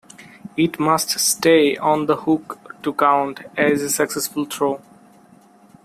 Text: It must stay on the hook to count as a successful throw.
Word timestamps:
It 0.57 0.79
must 0.79 1.19
stay 1.19 1.77
on 1.77 2.07
the 2.07 2.15
hook 2.15 2.57
to 2.81 2.91
count 2.91 3.41
as 3.55 3.83
a 3.83 3.89
successful 3.91 4.45
throw. 4.45 4.81